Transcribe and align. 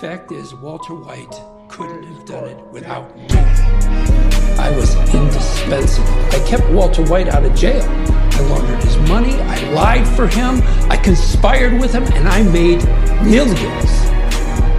Fact 0.00 0.30
is, 0.30 0.54
Walter 0.54 0.94
White 0.94 1.40
couldn't 1.68 2.02
have 2.02 2.26
done 2.26 2.44
it 2.44 2.58
without 2.66 3.16
me. 3.16 3.26
I 4.58 4.70
was 4.76 4.94
indispensable. 5.14 6.06
I 6.08 6.44
kept 6.46 6.68
Walter 6.68 7.02
White 7.04 7.28
out 7.28 7.46
of 7.46 7.54
jail. 7.54 7.82
I 7.82 8.40
laundered 8.40 8.84
his 8.84 8.98
money, 9.08 9.32
I 9.32 9.70
lied 9.70 10.06
for 10.08 10.28
him, 10.28 10.60
I 10.90 10.98
conspired 10.98 11.80
with 11.80 11.94
him, 11.94 12.02
and 12.12 12.28
I 12.28 12.42
made 12.42 12.84
millions. 13.24 14.15